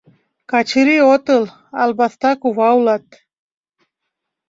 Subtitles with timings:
[0.51, 1.43] —Качыри отыл,
[1.81, 3.05] албаста кува улат...